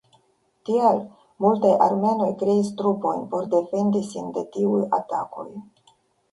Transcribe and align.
Tial, 0.69 0.95
multaj 1.45 1.73
armenoj 1.89 2.31
kreis 2.41 2.73
trupojn 2.81 3.23
por 3.35 3.47
defendi 3.55 4.05
sin 4.11 4.35
de 4.41 4.47
tiuj 4.59 4.83
atakoj. 5.03 5.49